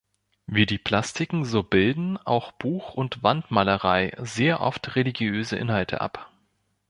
[0.47, 6.31] Wie die Plastiken so bilden auch Buch- und Wandmalerei sehr oft religiöse Inhalte ab.